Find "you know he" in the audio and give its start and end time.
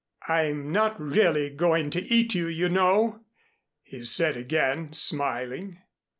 2.47-4.01